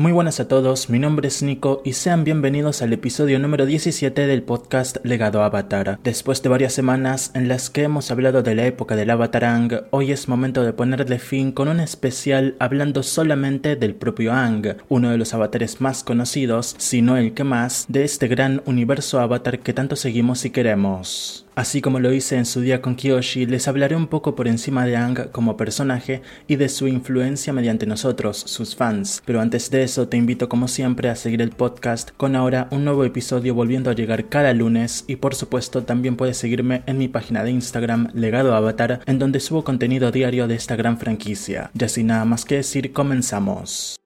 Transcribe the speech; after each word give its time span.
Muy 0.00 0.12
buenas 0.12 0.40
a 0.40 0.48
todos, 0.48 0.88
mi 0.88 0.98
nombre 0.98 1.28
es 1.28 1.42
Nico 1.42 1.82
y 1.84 1.92
sean 1.92 2.24
bienvenidos 2.24 2.80
al 2.80 2.94
episodio 2.94 3.38
número 3.38 3.66
17 3.66 4.26
del 4.26 4.42
podcast 4.42 4.96
Legado 5.04 5.42
Avatar. 5.42 5.98
Después 6.02 6.42
de 6.42 6.48
varias 6.48 6.72
semanas 6.72 7.32
en 7.34 7.48
las 7.48 7.68
que 7.68 7.82
hemos 7.82 8.10
hablado 8.10 8.42
de 8.42 8.54
la 8.54 8.64
época 8.64 8.96
del 8.96 9.10
Avatar 9.10 9.44
hoy 9.90 10.10
es 10.10 10.26
momento 10.26 10.64
de 10.64 10.72
ponerle 10.72 11.18
fin 11.18 11.52
con 11.52 11.68
un 11.68 11.80
especial 11.80 12.56
hablando 12.60 13.02
solamente 13.02 13.76
del 13.76 13.94
propio 13.94 14.32
Ang, 14.32 14.78
uno 14.88 15.10
de 15.10 15.18
los 15.18 15.34
avatares 15.34 15.82
más 15.82 16.02
conocidos, 16.02 16.76
si 16.78 17.02
no 17.02 17.18
el 17.18 17.34
que 17.34 17.44
más, 17.44 17.84
de 17.88 18.04
este 18.04 18.26
gran 18.26 18.62
universo 18.64 19.20
Avatar 19.20 19.58
que 19.58 19.74
tanto 19.74 19.96
seguimos 19.96 20.46
y 20.46 20.50
queremos. 20.50 21.44
Así 21.60 21.82
como 21.82 22.00
lo 22.00 22.10
hice 22.10 22.38
en 22.38 22.46
su 22.46 22.62
día 22.62 22.80
con 22.80 22.94
Kyoshi, 22.94 23.44
les 23.44 23.68
hablaré 23.68 23.94
un 23.94 24.06
poco 24.06 24.34
por 24.34 24.48
encima 24.48 24.86
de 24.86 24.96
Ang 24.96 25.30
como 25.30 25.58
personaje 25.58 26.22
y 26.48 26.56
de 26.56 26.70
su 26.70 26.88
influencia 26.88 27.52
mediante 27.52 27.84
nosotros, 27.84 28.38
sus 28.38 28.74
fans. 28.74 29.22
Pero 29.26 29.42
antes 29.42 29.70
de 29.70 29.82
eso 29.82 30.08
te 30.08 30.16
invito 30.16 30.48
como 30.48 30.68
siempre 30.68 31.10
a 31.10 31.16
seguir 31.16 31.42
el 31.42 31.50
podcast 31.50 32.12
con 32.16 32.34
ahora 32.34 32.66
un 32.70 32.86
nuevo 32.86 33.04
episodio 33.04 33.54
volviendo 33.54 33.90
a 33.90 33.94
llegar 33.94 34.30
cada 34.30 34.54
lunes 34.54 35.04
y 35.06 35.16
por 35.16 35.34
supuesto 35.34 35.82
también 35.82 36.16
puedes 36.16 36.38
seguirme 36.38 36.82
en 36.86 36.96
mi 36.96 37.08
página 37.08 37.44
de 37.44 37.50
Instagram 37.50 38.08
Legado 38.14 38.54
Avatar 38.54 39.00
en 39.04 39.18
donde 39.18 39.38
subo 39.38 39.62
contenido 39.62 40.10
diario 40.10 40.48
de 40.48 40.54
esta 40.54 40.76
gran 40.76 40.96
franquicia. 40.96 41.70
Ya 41.74 41.90
sin 41.90 42.06
nada 42.06 42.24
más 42.24 42.46
que 42.46 42.54
decir, 42.54 42.94
comenzamos. 42.94 43.99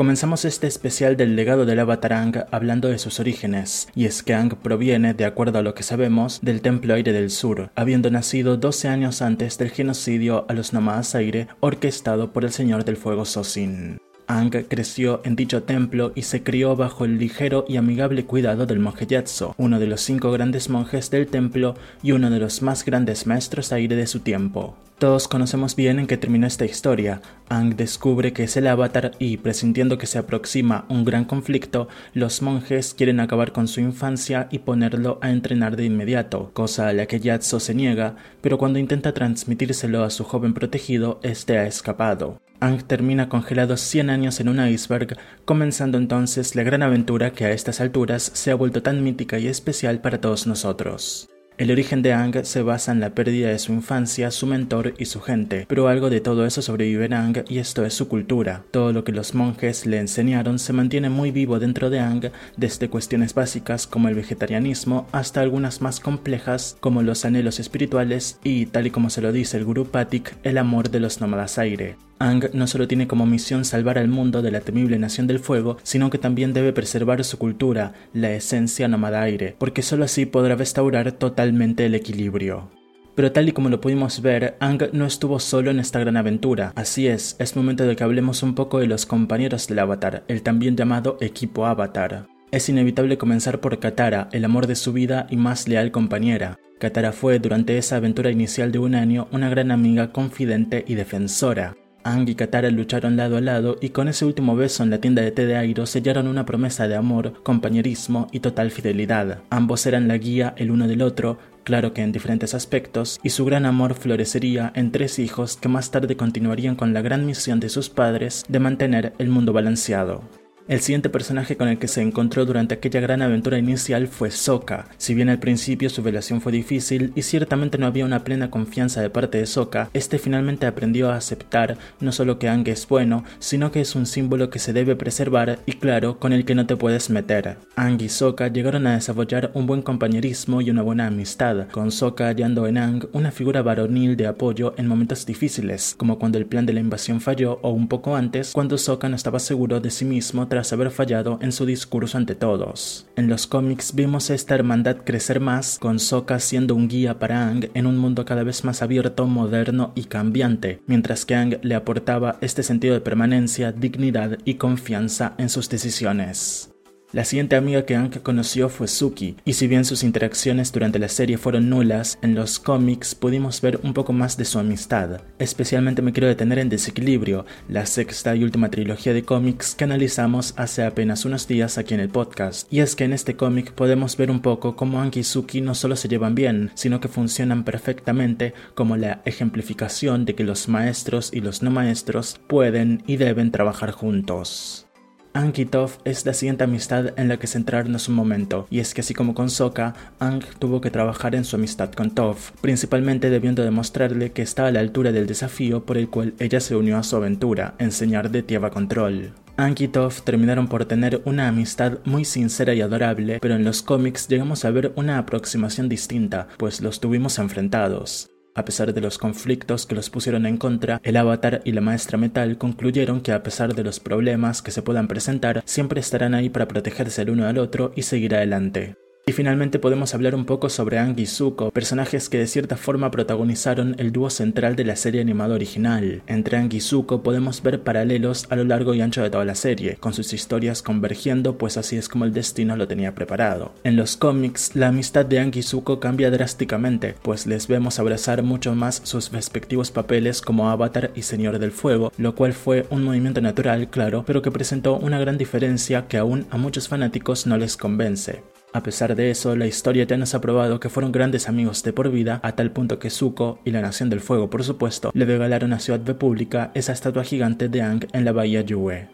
Comenzamos 0.00 0.46
este 0.46 0.66
especial 0.66 1.18
del 1.18 1.36
legado 1.36 1.66
del 1.66 1.78
avatar 1.78 2.14
Ang 2.14 2.46
hablando 2.50 2.88
de 2.88 2.98
sus 2.98 3.20
orígenes, 3.20 3.86
y 3.94 4.06
es 4.06 4.22
que 4.22 4.32
Ang 4.32 4.54
proviene, 4.54 5.12
de 5.12 5.26
acuerdo 5.26 5.58
a 5.58 5.62
lo 5.62 5.74
que 5.74 5.82
sabemos, 5.82 6.40
del 6.40 6.62
Templo 6.62 6.94
Aire 6.94 7.12
del 7.12 7.28
Sur, 7.28 7.70
habiendo 7.74 8.10
nacido 8.10 8.56
12 8.56 8.88
años 8.88 9.20
antes 9.20 9.58
del 9.58 9.68
genocidio 9.68 10.46
a 10.48 10.54
los 10.54 10.72
nómadas 10.72 11.14
aire 11.14 11.48
orquestado 11.60 12.32
por 12.32 12.46
el 12.46 12.50
Señor 12.50 12.86
del 12.86 12.96
Fuego 12.96 13.26
Sosin. 13.26 13.98
Ang 14.26 14.64
creció 14.68 15.20
en 15.24 15.36
dicho 15.36 15.64
templo 15.64 16.12
y 16.14 16.22
se 16.22 16.42
crió 16.42 16.76
bajo 16.76 17.04
el 17.04 17.18
ligero 17.18 17.66
y 17.68 17.76
amigable 17.76 18.24
cuidado 18.24 18.64
del 18.64 18.78
monje 18.78 19.06
Yatso, 19.06 19.54
uno 19.58 19.78
de 19.78 19.86
los 19.86 20.00
cinco 20.00 20.32
grandes 20.32 20.70
monjes 20.70 21.10
del 21.10 21.26
templo 21.26 21.74
y 22.02 22.12
uno 22.12 22.30
de 22.30 22.38
los 22.38 22.62
más 22.62 22.86
grandes 22.86 23.26
maestros 23.26 23.70
aire 23.70 23.96
de 23.96 24.06
su 24.06 24.20
tiempo. 24.20 24.78
Todos 25.00 25.28
conocemos 25.28 25.76
bien 25.76 25.98
en 25.98 26.06
qué 26.06 26.18
termina 26.18 26.46
esta 26.46 26.66
historia. 26.66 27.22
Ang 27.48 27.74
descubre 27.74 28.34
que 28.34 28.42
es 28.42 28.58
el 28.58 28.66
avatar 28.66 29.12
y, 29.18 29.38
presintiendo 29.38 29.96
que 29.96 30.04
se 30.04 30.18
aproxima 30.18 30.84
un 30.90 31.06
gran 31.06 31.24
conflicto, 31.24 31.88
los 32.12 32.42
monjes 32.42 32.92
quieren 32.92 33.18
acabar 33.18 33.52
con 33.52 33.66
su 33.66 33.80
infancia 33.80 34.46
y 34.50 34.58
ponerlo 34.58 35.18
a 35.22 35.30
entrenar 35.30 35.76
de 35.76 35.86
inmediato, 35.86 36.50
cosa 36.52 36.88
a 36.88 36.92
la 36.92 37.06
que 37.06 37.18
Yatso 37.18 37.60
se 37.60 37.74
niega, 37.74 38.16
pero 38.42 38.58
cuando 38.58 38.78
intenta 38.78 39.14
transmitírselo 39.14 40.04
a 40.04 40.10
su 40.10 40.24
joven 40.24 40.52
protegido, 40.52 41.18
este 41.22 41.56
ha 41.56 41.66
escapado. 41.66 42.38
Ang 42.60 42.82
termina 42.82 43.30
congelado 43.30 43.78
100 43.78 44.10
años 44.10 44.38
en 44.38 44.50
un 44.50 44.60
iceberg, 44.62 45.16
comenzando 45.46 45.96
entonces 45.96 46.54
la 46.54 46.62
gran 46.62 46.82
aventura 46.82 47.32
que 47.32 47.46
a 47.46 47.52
estas 47.52 47.80
alturas 47.80 48.32
se 48.34 48.50
ha 48.50 48.54
vuelto 48.54 48.82
tan 48.82 49.02
mítica 49.02 49.38
y 49.38 49.46
especial 49.46 50.02
para 50.02 50.20
todos 50.20 50.46
nosotros. 50.46 51.30
El 51.60 51.70
origen 51.70 52.00
de 52.00 52.14
Ang 52.14 52.42
se 52.46 52.62
basa 52.62 52.90
en 52.90 53.00
la 53.00 53.10
pérdida 53.10 53.50
de 53.50 53.58
su 53.58 53.74
infancia, 53.74 54.30
su 54.30 54.46
mentor 54.46 54.94
y 54.96 55.04
su 55.04 55.20
gente, 55.20 55.66
pero 55.68 55.88
algo 55.88 56.08
de 56.08 56.22
todo 56.22 56.46
eso 56.46 56.62
sobrevive 56.62 57.04
en 57.04 57.12
Ang 57.12 57.44
y 57.50 57.58
esto 57.58 57.84
es 57.84 57.92
su 57.92 58.08
cultura. 58.08 58.64
Todo 58.70 58.94
lo 58.94 59.04
que 59.04 59.12
los 59.12 59.34
monjes 59.34 59.84
le 59.84 59.98
enseñaron 59.98 60.58
se 60.58 60.72
mantiene 60.72 61.10
muy 61.10 61.32
vivo 61.32 61.58
dentro 61.58 61.90
de 61.90 62.00
Ang, 62.00 62.30
desde 62.56 62.88
cuestiones 62.88 63.34
básicas 63.34 63.86
como 63.86 64.08
el 64.08 64.14
vegetarianismo 64.14 65.06
hasta 65.12 65.42
algunas 65.42 65.82
más 65.82 66.00
complejas 66.00 66.78
como 66.80 67.02
los 67.02 67.26
anhelos 67.26 67.60
espirituales 67.60 68.38
y, 68.42 68.64
tal 68.64 68.86
y 68.86 68.90
como 68.90 69.10
se 69.10 69.20
lo 69.20 69.30
dice 69.30 69.58
el 69.58 69.66
Guru 69.66 69.84
Patik, 69.84 70.36
el 70.44 70.56
amor 70.56 70.88
de 70.88 71.00
los 71.00 71.20
nómadas 71.20 71.58
aire. 71.58 71.96
Ang 72.22 72.50
no 72.52 72.66
solo 72.66 72.86
tiene 72.86 73.08
como 73.08 73.24
misión 73.24 73.64
salvar 73.64 73.96
al 73.96 74.08
mundo 74.08 74.42
de 74.42 74.50
la 74.50 74.60
temible 74.60 74.98
nación 74.98 75.26
del 75.26 75.38
fuego, 75.38 75.78
sino 75.82 76.10
que 76.10 76.18
también 76.18 76.52
debe 76.52 76.74
preservar 76.74 77.24
su 77.24 77.38
cultura, 77.38 77.94
la 78.12 78.30
esencia 78.30 78.88
nómada 78.88 79.22
aire, 79.22 79.56
porque 79.58 79.80
solo 79.80 80.04
así 80.04 80.26
podrá 80.26 80.54
restaurar 80.54 81.12
totalmente 81.12 81.86
el 81.86 81.94
equilibrio. 81.94 82.70
Pero 83.14 83.32
tal 83.32 83.48
y 83.48 83.52
como 83.52 83.70
lo 83.70 83.80
pudimos 83.80 84.20
ver, 84.20 84.58
Ang 84.60 84.90
no 84.92 85.06
estuvo 85.06 85.40
solo 85.40 85.70
en 85.70 85.80
esta 85.80 85.98
gran 85.98 86.18
aventura. 86.18 86.74
Así 86.76 87.06
es, 87.08 87.36
es 87.38 87.56
momento 87.56 87.84
de 87.84 87.96
que 87.96 88.04
hablemos 88.04 88.42
un 88.42 88.54
poco 88.54 88.80
de 88.80 88.86
los 88.86 89.06
compañeros 89.06 89.66
del 89.66 89.78
Avatar, 89.78 90.24
el 90.28 90.42
también 90.42 90.76
llamado 90.76 91.16
equipo 91.22 91.64
Avatar. 91.64 92.26
Es 92.50 92.68
inevitable 92.68 93.16
comenzar 93.16 93.60
por 93.60 93.78
Katara, 93.78 94.28
el 94.32 94.44
amor 94.44 94.66
de 94.66 94.74
su 94.74 94.92
vida 94.92 95.26
y 95.30 95.38
más 95.38 95.68
leal 95.68 95.90
compañera. 95.90 96.58
Katara 96.78 97.12
fue, 97.12 97.38
durante 97.38 97.78
esa 97.78 97.96
aventura 97.96 98.30
inicial 98.30 98.72
de 98.72 98.78
un 98.78 98.94
año, 98.94 99.26
una 99.32 99.48
gran 99.48 99.70
amiga, 99.70 100.12
confidente 100.12 100.84
y 100.86 100.96
defensora. 100.96 101.76
Ang 102.02 102.28
y 102.28 102.34
Katara 102.34 102.70
lucharon 102.70 103.16
lado 103.16 103.36
a 103.36 103.40
lado 103.40 103.76
y 103.80 103.90
con 103.90 104.08
ese 104.08 104.24
último 104.24 104.56
beso 104.56 104.82
en 104.82 104.90
la 104.90 104.98
tienda 104.98 105.22
de 105.22 105.32
té 105.32 105.46
de 105.46 105.56
Airo 105.56 105.84
sellaron 105.84 106.26
una 106.28 106.46
promesa 106.46 106.88
de 106.88 106.96
amor, 106.96 107.42
compañerismo 107.42 108.26
y 108.32 108.40
total 108.40 108.70
fidelidad. 108.70 109.40
Ambos 109.50 109.84
eran 109.86 110.08
la 110.08 110.16
guía 110.16 110.54
el 110.56 110.70
uno 110.70 110.88
del 110.88 111.02
otro, 111.02 111.38
claro 111.62 111.92
que 111.92 112.02
en 112.02 112.12
diferentes 112.12 112.54
aspectos, 112.54 113.20
y 113.22 113.30
su 113.30 113.44
gran 113.44 113.66
amor 113.66 113.94
florecería 113.94 114.72
en 114.74 114.92
tres 114.92 115.18
hijos 115.18 115.56
que 115.56 115.68
más 115.68 115.90
tarde 115.90 116.16
continuarían 116.16 116.74
con 116.74 116.94
la 116.94 117.02
gran 117.02 117.26
misión 117.26 117.60
de 117.60 117.68
sus 117.68 117.90
padres 117.90 118.44
de 118.48 118.60
mantener 118.60 119.12
el 119.18 119.28
mundo 119.28 119.52
balanceado. 119.52 120.22
El 120.70 120.78
siguiente 120.78 121.10
personaje 121.10 121.56
con 121.56 121.66
el 121.66 121.78
que 121.80 121.88
se 121.88 122.00
encontró 122.00 122.46
durante 122.46 122.76
aquella 122.76 123.00
gran 123.00 123.22
aventura 123.22 123.58
inicial 123.58 124.06
fue 124.06 124.30
Sokka. 124.30 124.86
Si 124.98 125.14
bien 125.14 125.28
al 125.28 125.40
principio 125.40 125.90
su 125.90 126.00
relación 126.00 126.40
fue 126.40 126.52
difícil 126.52 127.10
y 127.16 127.22
ciertamente 127.22 127.76
no 127.76 127.86
había 127.86 128.04
una 128.04 128.22
plena 128.22 128.52
confianza 128.52 129.02
de 129.02 129.10
parte 129.10 129.38
de 129.38 129.46
Sokka, 129.46 129.90
este 129.94 130.20
finalmente 130.20 130.66
aprendió 130.66 131.10
a 131.10 131.16
aceptar 131.16 131.76
no 131.98 132.12
solo 132.12 132.38
que 132.38 132.48
Aang 132.48 132.68
es 132.68 132.86
bueno, 132.86 133.24
sino 133.40 133.72
que 133.72 133.80
es 133.80 133.96
un 133.96 134.06
símbolo 134.06 134.48
que 134.48 134.60
se 134.60 134.72
debe 134.72 134.94
preservar 134.94 135.58
y 135.66 135.72
claro, 135.72 136.20
con 136.20 136.32
el 136.32 136.44
que 136.44 136.54
no 136.54 136.66
te 136.66 136.76
puedes 136.76 137.10
meter. 137.10 137.56
Aang 137.74 138.00
y 138.00 138.08
Sokka 138.08 138.46
llegaron 138.46 138.86
a 138.86 138.94
desarrollar 138.94 139.50
un 139.54 139.66
buen 139.66 139.82
compañerismo 139.82 140.60
y 140.60 140.70
una 140.70 140.82
buena 140.82 141.08
amistad, 141.08 141.66
con 141.72 141.90
Sokka 141.90 142.28
hallando 142.28 142.68
en 142.68 142.78
Aang 142.78 143.08
una 143.12 143.32
figura 143.32 143.62
varonil 143.62 144.16
de 144.16 144.28
apoyo 144.28 144.74
en 144.76 144.86
momentos 144.86 145.26
difíciles, 145.26 145.96
como 145.96 146.20
cuando 146.20 146.38
el 146.38 146.46
plan 146.46 146.64
de 146.64 146.74
la 146.74 146.80
invasión 146.80 147.20
falló 147.20 147.58
o 147.62 147.70
un 147.70 147.88
poco 147.88 148.14
antes, 148.14 148.52
cuando 148.52 148.78
Sokka 148.78 149.08
no 149.08 149.16
estaba 149.16 149.40
seguro 149.40 149.80
de 149.80 149.90
sí 149.90 150.04
mismo 150.04 150.46
tras 150.46 150.59
haber 150.72 150.90
fallado 150.90 151.38
en 151.42 151.52
su 151.52 151.66
discurso 151.66 152.18
ante 152.18 152.34
todos. 152.34 153.06
En 153.16 153.28
los 153.28 153.46
cómics 153.46 153.94
vimos 153.94 154.30
esta 154.30 154.54
hermandad 154.54 154.98
crecer 155.04 155.40
más, 155.40 155.78
con 155.78 155.98
Sokka 155.98 156.38
siendo 156.38 156.74
un 156.74 156.88
guía 156.88 157.18
para 157.18 157.46
Aang 157.46 157.70
en 157.74 157.86
un 157.86 157.98
mundo 157.98 158.24
cada 158.24 158.42
vez 158.42 158.64
más 158.64 158.82
abierto, 158.82 159.26
moderno 159.26 159.92
y 159.94 160.04
cambiante, 160.04 160.80
mientras 160.86 161.24
que 161.24 161.34
Aang 161.34 161.58
le 161.62 161.74
aportaba 161.74 162.36
este 162.40 162.62
sentido 162.62 162.94
de 162.94 163.00
permanencia, 163.00 163.72
dignidad 163.72 164.38
y 164.44 164.54
confianza 164.54 165.34
en 165.38 165.48
sus 165.48 165.68
decisiones. 165.68 166.69
La 167.12 167.24
siguiente 167.24 167.56
amiga 167.56 167.84
que 167.84 167.96
Anka 167.96 168.20
conoció 168.20 168.68
fue 168.68 168.86
Suki, 168.86 169.34
y 169.44 169.54
si 169.54 169.66
bien 169.66 169.84
sus 169.84 170.04
interacciones 170.04 170.70
durante 170.70 171.00
la 171.00 171.08
serie 171.08 171.38
fueron 171.38 171.68
nulas, 171.68 172.20
en 172.22 172.36
los 172.36 172.60
cómics 172.60 173.16
pudimos 173.16 173.60
ver 173.60 173.80
un 173.82 173.94
poco 173.94 174.12
más 174.12 174.36
de 174.36 174.44
su 174.44 174.60
amistad. 174.60 175.20
Especialmente 175.40 176.02
me 176.02 176.12
quiero 176.12 176.28
detener 176.28 176.60
en 176.60 176.68
Desequilibrio, 176.68 177.46
la 177.68 177.84
sexta 177.86 178.36
y 178.36 178.44
última 178.44 178.70
trilogía 178.70 179.12
de 179.12 179.24
cómics 179.24 179.74
que 179.74 179.82
analizamos 179.82 180.54
hace 180.56 180.84
apenas 180.84 181.24
unos 181.24 181.48
días 181.48 181.78
aquí 181.78 181.94
en 181.94 182.00
el 182.00 182.10
podcast. 182.10 182.72
Y 182.72 182.78
es 182.78 182.94
que 182.94 183.02
en 183.02 183.12
este 183.12 183.34
cómic 183.34 183.72
podemos 183.72 184.16
ver 184.16 184.30
un 184.30 184.38
poco 184.38 184.76
cómo 184.76 185.00
Anki 185.00 185.20
y 185.20 185.24
Suki 185.24 185.60
no 185.62 185.74
solo 185.74 185.96
se 185.96 186.06
llevan 186.06 186.36
bien, 186.36 186.70
sino 186.74 187.00
que 187.00 187.08
funcionan 187.08 187.64
perfectamente 187.64 188.54
como 188.76 188.96
la 188.96 189.20
ejemplificación 189.24 190.26
de 190.26 190.36
que 190.36 190.44
los 190.44 190.68
maestros 190.68 191.30
y 191.32 191.40
los 191.40 191.60
no 191.60 191.72
maestros 191.72 192.38
pueden 192.46 193.02
y 193.08 193.16
deben 193.16 193.50
trabajar 193.50 193.90
juntos. 193.90 194.86
Ang 195.32 195.52
y 195.56 195.64
Toph 195.64 195.98
es 196.04 196.26
la 196.26 196.34
siguiente 196.34 196.64
amistad 196.64 197.16
en 197.16 197.28
la 197.28 197.38
que 197.38 197.46
centrarnos 197.46 198.08
un 198.08 198.16
momento, 198.16 198.66
y 198.68 198.80
es 198.80 198.94
que 198.94 199.00
así 199.00 199.14
como 199.14 199.32
con 199.32 199.48
Sokka, 199.48 199.94
Ang 200.18 200.42
tuvo 200.58 200.80
que 200.80 200.90
trabajar 200.90 201.36
en 201.36 201.44
su 201.44 201.54
amistad 201.54 201.92
con 201.92 202.10
Toph, 202.10 202.50
principalmente 202.60 203.30
debiendo 203.30 203.62
demostrarle 203.62 204.32
que 204.32 204.42
está 204.42 204.66
a 204.66 204.72
la 204.72 204.80
altura 204.80 205.12
del 205.12 205.28
desafío 205.28 205.86
por 205.86 205.98
el 205.98 206.08
cual 206.08 206.34
ella 206.40 206.58
se 206.58 206.74
unió 206.74 206.98
a 206.98 207.04
su 207.04 207.14
aventura, 207.14 207.74
enseñar 207.78 208.32
de 208.32 208.42
Tierra 208.42 208.70
Control. 208.70 209.32
Ang 209.56 209.76
y 209.78 209.86
Toph 209.86 210.22
terminaron 210.22 210.66
por 210.66 210.84
tener 210.86 211.22
una 211.24 211.46
amistad 211.46 211.98
muy 212.04 212.24
sincera 212.24 212.74
y 212.74 212.80
adorable, 212.80 213.38
pero 213.40 213.54
en 213.54 213.62
los 213.62 213.82
cómics 213.82 214.26
llegamos 214.26 214.64
a 214.64 214.70
ver 214.72 214.92
una 214.96 215.18
aproximación 215.18 215.88
distinta, 215.88 216.48
pues 216.58 216.80
los 216.80 216.98
tuvimos 216.98 217.38
enfrentados. 217.38 218.30
A 218.54 218.64
pesar 218.64 218.92
de 218.92 219.00
los 219.00 219.18
conflictos 219.18 219.86
que 219.86 219.94
los 219.94 220.10
pusieron 220.10 220.44
en 220.46 220.56
contra, 220.56 221.00
el 221.04 221.16
avatar 221.16 221.62
y 221.64 221.72
la 221.72 221.80
maestra 221.80 222.18
metal 222.18 222.58
concluyeron 222.58 223.20
que 223.20 223.32
a 223.32 223.42
pesar 223.42 223.74
de 223.74 223.84
los 223.84 224.00
problemas 224.00 224.60
que 224.62 224.70
se 224.70 224.82
puedan 224.82 225.08
presentar, 225.08 225.62
siempre 225.64 226.00
estarán 226.00 226.34
ahí 226.34 226.50
para 226.50 226.68
protegerse 226.68 227.22
el 227.22 227.30
uno 227.30 227.46
al 227.46 227.58
otro 227.58 227.92
y 227.94 228.02
seguir 228.02 228.34
adelante. 228.34 228.96
Y 229.30 229.32
finalmente 229.32 229.78
podemos 229.78 230.12
hablar 230.12 230.34
un 230.34 230.44
poco 230.44 230.68
sobre 230.68 230.98
Ang 230.98 231.14
y 231.16 231.28
personajes 231.72 232.28
que 232.28 232.38
de 232.38 232.48
cierta 232.48 232.76
forma 232.76 233.12
protagonizaron 233.12 233.94
el 233.98 234.10
dúo 234.10 234.28
central 234.28 234.74
de 234.74 234.82
la 234.82 234.96
serie 234.96 235.20
animada 235.20 235.54
original. 235.54 236.22
Entre 236.26 236.56
Ang 236.56 236.74
y 236.74 236.80
podemos 237.22 237.62
ver 237.62 237.80
paralelos 237.84 238.48
a 238.50 238.56
lo 238.56 238.64
largo 238.64 238.92
y 238.92 239.02
ancho 239.02 239.22
de 239.22 239.30
toda 239.30 239.44
la 239.44 239.54
serie, 239.54 239.94
con 240.00 240.14
sus 240.14 240.32
historias 240.32 240.82
convergiendo 240.82 241.58
pues 241.58 241.76
así 241.76 241.96
es 241.96 242.08
como 242.08 242.24
el 242.24 242.32
destino 242.32 242.74
lo 242.74 242.88
tenía 242.88 243.14
preparado. 243.14 243.72
En 243.84 243.94
los 243.94 244.16
cómics, 244.16 244.74
la 244.74 244.88
amistad 244.88 245.24
de 245.26 245.38
Ang 245.38 245.56
y 245.56 246.00
cambia 246.00 246.32
drásticamente, 246.32 247.14
pues 247.22 247.46
les 247.46 247.68
vemos 247.68 248.00
abrazar 248.00 248.42
mucho 248.42 248.74
más 248.74 249.00
sus 249.04 249.30
respectivos 249.30 249.92
papeles 249.92 250.40
como 250.40 250.70
Avatar 250.70 251.12
y 251.14 251.22
Señor 251.22 251.60
del 251.60 251.70
Fuego, 251.70 252.12
lo 252.18 252.34
cual 252.34 252.52
fue 252.52 252.84
un 252.90 253.04
movimiento 253.04 253.40
natural, 253.40 253.90
claro, 253.90 254.24
pero 254.26 254.42
que 254.42 254.50
presentó 254.50 254.96
una 254.96 255.20
gran 255.20 255.38
diferencia 255.38 256.08
que 256.08 256.18
aún 256.18 256.48
a 256.50 256.56
muchos 256.56 256.88
fanáticos 256.88 257.46
no 257.46 257.56
les 257.58 257.76
convence. 257.76 258.42
A 258.72 258.82
pesar 258.82 259.16
de 259.16 259.30
eso, 259.30 259.56
la 259.56 259.66
historia 259.66 260.04
ya 260.04 260.16
nos 260.16 260.34
ha 260.34 260.40
probado 260.40 260.78
que 260.78 260.88
fueron 260.88 261.10
grandes 261.10 261.48
amigos 261.48 261.82
de 261.82 261.92
por 261.92 262.10
vida, 262.10 262.40
a 262.44 262.52
tal 262.52 262.70
punto 262.70 263.00
que 263.00 263.10
Zuko 263.10 263.58
y 263.64 263.72
la 263.72 263.80
Nación 263.80 264.10
del 264.10 264.20
Fuego, 264.20 264.48
por 264.48 264.62
supuesto, 264.62 265.10
le 265.12 265.24
regalaron 265.24 265.72
a 265.72 265.80
Ciudad 265.80 266.00
República 266.04 266.70
esa 266.74 266.92
estatua 266.92 267.24
gigante 267.24 267.68
de 267.68 267.82
Aang 267.82 268.06
en 268.12 268.24
la 268.24 268.32
bahía 268.32 268.60
Yue. 268.60 269.08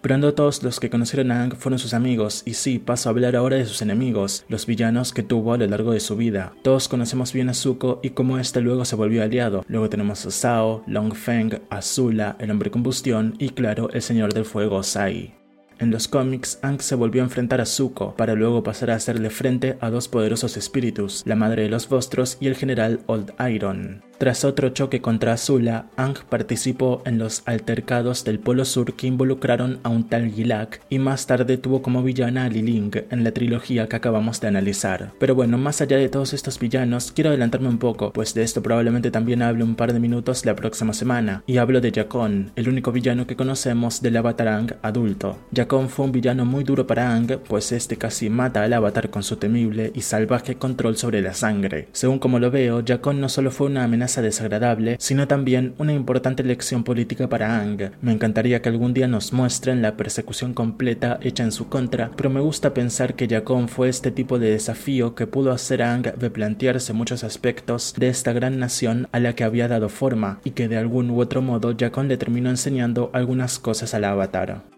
Pero 0.00 0.18
no 0.18 0.32
todos 0.32 0.62
los 0.62 0.80
que 0.80 0.90
conocieron 0.90 1.32
a 1.32 1.40
Aang 1.42 1.56
fueron 1.56 1.78
sus 1.78 1.92
amigos, 1.92 2.42
y 2.46 2.54
sí, 2.54 2.78
paso 2.78 3.08
a 3.08 3.12
hablar 3.12 3.36
ahora 3.36 3.56
de 3.56 3.66
sus 3.66 3.82
enemigos, 3.82 4.46
los 4.48 4.64
villanos 4.64 5.12
que 5.12 5.22
tuvo 5.22 5.52
a 5.52 5.58
lo 5.58 5.66
largo 5.66 5.92
de 5.92 6.00
su 6.00 6.16
vida. 6.16 6.54
Todos 6.62 6.88
conocemos 6.88 7.34
bien 7.34 7.50
a 7.50 7.54
Zuko 7.54 8.00
y 8.02 8.10
cómo 8.10 8.38
este 8.38 8.62
luego 8.62 8.86
se 8.86 8.96
volvió 8.96 9.22
aliado. 9.22 9.64
Luego 9.68 9.90
tenemos 9.90 10.24
a 10.24 10.30
Sao, 10.30 10.82
Long 10.86 11.14
Feng, 11.14 11.60
Azula, 11.68 12.36
el 12.38 12.50
hombre 12.50 12.70
combustión 12.70 13.34
y 13.38 13.50
claro, 13.50 13.90
el 13.92 14.00
señor 14.00 14.32
del 14.32 14.46
fuego 14.46 14.82
Sai. 14.82 15.43
En 15.78 15.90
los 15.90 16.08
cómics, 16.08 16.58
Aang 16.62 16.80
se 16.80 16.94
volvió 16.94 17.22
a 17.22 17.24
enfrentar 17.24 17.60
a 17.60 17.66
Zuko, 17.66 18.14
para 18.16 18.34
luego 18.34 18.62
pasar 18.62 18.90
a 18.90 18.94
hacerle 18.94 19.30
frente 19.30 19.76
a 19.80 19.90
dos 19.90 20.08
poderosos 20.08 20.56
espíritus, 20.56 21.22
la 21.26 21.34
Madre 21.34 21.64
de 21.64 21.68
los 21.68 21.88
Vostros 21.88 22.36
y 22.40 22.46
el 22.46 22.54
General 22.54 23.00
Old 23.06 23.32
Iron. 23.50 24.02
Tras 24.18 24.44
otro 24.44 24.68
choque 24.68 25.00
contra 25.00 25.32
Azula, 25.32 25.86
Ang 25.96 26.14
participó 26.28 27.02
en 27.04 27.18
los 27.18 27.42
altercados 27.46 28.24
del 28.24 28.38
Polo 28.38 28.64
Sur 28.64 28.94
que 28.94 29.08
involucraron 29.08 29.80
a 29.82 29.88
un 29.88 30.08
tal 30.08 30.30
Gilak 30.30 30.80
y 30.88 31.00
más 31.00 31.26
tarde 31.26 31.58
tuvo 31.58 31.82
como 31.82 32.02
villana 32.02 32.44
a 32.44 32.48
Liling 32.48 32.92
en 33.10 33.24
la 33.24 33.32
trilogía 33.32 33.88
que 33.88 33.96
acabamos 33.96 34.40
de 34.40 34.48
analizar. 34.48 35.12
Pero 35.18 35.34
bueno, 35.34 35.58
más 35.58 35.80
allá 35.80 35.96
de 35.96 36.08
todos 36.08 36.32
estos 36.32 36.60
villanos, 36.60 37.10
quiero 37.12 37.30
adelantarme 37.30 37.68
un 37.68 37.78
poco, 37.78 38.12
pues 38.12 38.34
de 38.34 38.44
esto 38.44 38.62
probablemente 38.62 39.10
también 39.10 39.42
hable 39.42 39.64
un 39.64 39.74
par 39.74 39.92
de 39.92 40.00
minutos 40.00 40.46
la 40.46 40.54
próxima 40.54 40.92
semana, 40.92 41.42
y 41.46 41.56
hablo 41.58 41.80
de 41.80 41.90
Jakon, 41.90 42.52
el 42.54 42.68
único 42.68 42.92
villano 42.92 43.26
que 43.26 43.36
conocemos 43.36 44.00
del 44.00 44.16
Avatar 44.16 44.48
Ang 44.48 44.74
adulto. 44.82 45.38
Jakon 45.64 45.88
fue 45.88 46.04
un 46.04 46.12
villano 46.12 46.44
muy 46.44 46.62
duro 46.62 46.86
para 46.86 47.14
Ang, 47.14 47.38
pues 47.48 47.72
este 47.72 47.96
casi 47.96 48.28
mata 48.28 48.62
al 48.62 48.74
Avatar 48.74 49.08
con 49.08 49.22
su 49.22 49.36
temible 49.36 49.92
y 49.94 50.02
salvaje 50.02 50.56
control 50.56 50.98
sobre 50.98 51.22
la 51.22 51.32
sangre. 51.32 51.88
Según 51.92 52.18
como 52.18 52.38
lo 52.38 52.50
veo, 52.50 52.82
Jakon 52.86 53.18
no 53.18 53.30
solo 53.30 53.50
fue 53.50 53.68
una 53.68 53.84
amenaza 53.84 54.20
desagradable, 54.20 54.96
sino 55.00 55.26
también 55.26 55.74
una 55.78 55.94
importante 55.94 56.42
lección 56.42 56.84
política 56.84 57.30
para 57.30 57.58
Ang. 57.62 57.92
Me 58.02 58.12
encantaría 58.12 58.60
que 58.60 58.68
algún 58.68 58.92
día 58.92 59.08
nos 59.08 59.32
muestren 59.32 59.80
la 59.80 59.96
persecución 59.96 60.52
completa 60.52 61.18
hecha 61.22 61.44
en 61.44 61.52
su 61.52 61.70
contra, 61.70 62.10
pero 62.14 62.28
me 62.28 62.40
gusta 62.40 62.74
pensar 62.74 63.14
que 63.14 63.26
Jacón 63.26 63.68
fue 63.68 63.88
este 63.88 64.10
tipo 64.10 64.38
de 64.38 64.50
desafío 64.50 65.14
que 65.14 65.26
pudo 65.26 65.50
hacer 65.50 65.82
a 65.82 65.94
Ang 65.94 66.12
replantearse 66.18 66.92
muchos 66.92 67.24
aspectos 67.24 67.94
de 67.96 68.08
esta 68.08 68.34
gran 68.34 68.58
nación 68.58 69.08
a 69.12 69.18
la 69.18 69.34
que 69.34 69.44
había 69.44 69.66
dado 69.66 69.88
forma, 69.88 70.40
y 70.44 70.50
que 70.50 70.68
de 70.68 70.76
algún 70.76 71.08
u 71.08 71.20
otro 71.20 71.40
modo 71.40 71.74
Jacón 71.74 72.08
le 72.08 72.18
terminó 72.18 72.50
enseñando 72.50 73.08
algunas 73.14 73.58
cosas 73.58 73.94
al 73.94 74.04
avatar. 74.04 74.73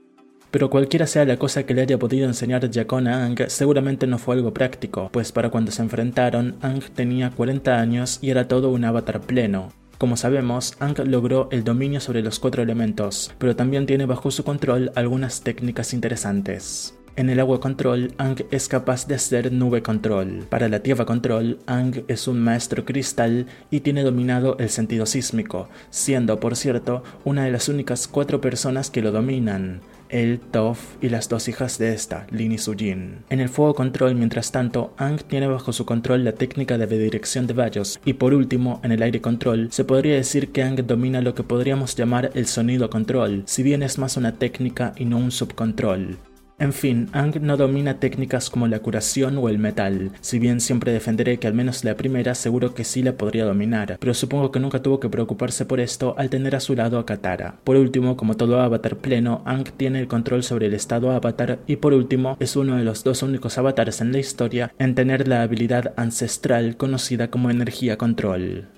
Pero 0.56 0.70
cualquiera 0.70 1.06
sea 1.06 1.26
la 1.26 1.37
cosa 1.37 1.67
que 1.67 1.75
le 1.75 1.82
haya 1.82 1.99
podido 1.99 2.26
enseñar 2.26 2.73
Jakon 2.73 3.08
a 3.08 3.26
Ang, 3.26 3.38
seguramente 3.49 4.06
no 4.06 4.17
fue 4.17 4.37
algo 4.37 4.55
práctico, 4.55 5.11
pues 5.12 5.31
para 5.31 5.50
cuando 5.50 5.70
se 5.70 5.82
enfrentaron, 5.82 6.56
Ang 6.62 6.81
tenía 6.94 7.29
40 7.29 7.79
años 7.79 8.19
y 8.23 8.31
era 8.31 8.49
todo 8.49 8.70
un 8.70 8.87
avatar 8.87 9.20
pleno. 9.20 9.70
Como 9.99 10.17
sabemos, 10.17 10.75
Ang 10.81 10.97
logró 11.11 11.50
el 11.53 11.62
dominio 11.62 12.00
sobre 12.00 12.23
los 12.23 12.38
cuatro 12.38 12.62
elementos, 12.62 13.35
pero 13.37 13.55
también 13.55 13.85
tiene 13.85 14.06
bajo 14.06 14.31
su 14.31 14.44
control 14.44 14.93
algunas 14.94 15.43
técnicas 15.43 15.93
interesantes. 15.93 16.94
En 17.17 17.29
el 17.29 17.41
agua 17.41 17.61
control, 17.61 18.14
Ang 18.17 18.47
es 18.50 18.69
capaz 18.69 19.06
de 19.06 19.17
hacer 19.17 19.53
nube 19.53 19.82
control. 19.82 20.47
Para 20.49 20.70
la 20.70 20.81
tierra 20.81 21.05
control, 21.05 21.58
Ang 21.67 22.03
es 22.08 22.29
un 22.29 22.41
maestro 22.41 22.87
cristal 22.87 23.47
y 23.70 23.81
tiene 23.81 24.03
dominado 24.03 24.56
el 24.58 24.70
sentido 24.70 25.05
sísmico, 25.05 25.69
siendo, 25.91 26.41
por 26.41 26.56
cierto, 26.56 27.05
una 27.26 27.44
de 27.44 27.50
las 27.50 27.69
únicas 27.69 28.08
cuatro 28.08 28.41
personas 28.41 28.88
que 28.88 29.03
lo 29.03 29.12
dominan 29.12 29.82
él, 30.08 30.41
Toph 30.50 30.79
y 31.00 31.08
las 31.08 31.29
dos 31.29 31.49
hijas 31.49 31.79
de 31.79 31.94
esta, 31.94 32.26
Lin 32.31 32.53
y 32.53 32.58
Sujin. 32.58 33.25
En 33.31 33.41
el 33.41 33.49
fuego 33.49 33.75
control, 33.75 34.14
mientras 34.14 34.53
tanto, 34.53 34.94
Ang 34.97 35.19
tiene 35.23 35.47
bajo 35.47 35.73
su 35.73 35.85
control 35.87 36.25
la 36.25 36.32
técnica 36.32 36.79
de 36.79 36.87
redirección 36.87 37.47
de 37.47 37.55
rayos 37.55 38.00
y 38.05 38.14
por 38.14 38.35
último, 38.35 38.81
en 38.82 38.93
el 38.93 39.03
aire 39.03 39.20
control, 39.20 39.69
se 39.70 39.85
podría 39.85 40.14
decir 40.14 40.53
que 40.53 40.62
Ang 40.62 40.87
domina 40.87 41.20
lo 41.20 41.35
que 41.35 41.43
podríamos 41.43 41.97
llamar 41.97 42.31
el 42.35 42.47
sonido 42.47 42.91
control, 42.91 43.43
si 43.47 43.62
bien 43.62 43.82
es 43.82 43.99
más 43.99 44.17
una 44.17 44.32
técnica 44.32 44.93
y 44.97 45.05
no 45.05 45.19
un 45.19 45.31
subcontrol. 45.31 46.19
En 46.58 46.73
fin, 46.73 47.11
Ang 47.12 47.35
no 47.43 47.58
domina 47.58 48.00
técnicas 48.00 48.49
como 48.49 48.67
la 48.67 48.79
curación 48.79 49.37
o 49.37 49.50
el 49.50 49.58
metal, 49.58 50.12
si 50.23 50.38
bien 50.38 50.61
siempre 50.61 50.91
defenderé 50.91 51.38
que 51.38 51.47
al 51.47 51.53
menos 51.53 51.85
la 51.85 51.97
primera 51.97 52.35
seguro 52.35 52.73
que 52.73 52.82
sí 52.82 53.03
la 53.03 53.12
podría 53.12 53.44
dominar, 53.44 53.99
pero 54.00 54.14
supongo 54.14 54.50
que 54.50 54.58
nunca 54.58 54.81
tuvo 54.81 54.99
que 54.99 55.11
preocuparse 55.11 55.67
por 55.67 55.81
esto 55.81 56.14
al 56.17 56.31
tener 56.31 56.56
a 56.56 56.61
su 56.61 56.75
lado 56.75 56.99
a 56.99 57.05
Katara. 57.05 57.56
Por 57.62 57.76
último, 57.76 58.17
como 58.17 58.38
todo 58.38 58.62
avatar 58.62 58.97
pleno, 58.97 59.43
Ang 59.44 59.64
tiene 59.76 60.00
el 60.00 60.08
control 60.08 60.43
sobre 60.43 60.67
el 60.67 60.75
estado 60.75 61.11
avatar 61.11 61.58
y 61.67 61.76
por 61.76 61.93
último 61.93 62.38
es 62.41 62.56
uno 62.56 62.76
de 62.76 62.85
los 62.85 63.05
dos 63.05 63.23
únicos 63.23 63.58
avatares 63.58 64.00
en 64.00 64.12
la 64.12 64.19
historia 64.19 64.73
en 64.79 64.94
tener 64.94 65.29
la 65.29 65.43
habilidad 65.43 65.93
ancestral 65.99 66.79
conocida 66.79 67.29
como 67.29 67.50
energía 67.50 67.99
control. 67.99 68.69